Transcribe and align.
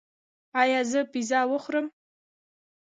ایا 0.61 0.81
زه 0.91 0.99
پیزا 1.13 1.41
وخورم؟ 1.51 1.87